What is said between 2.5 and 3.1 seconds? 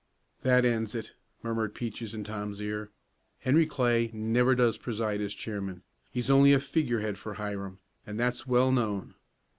ear.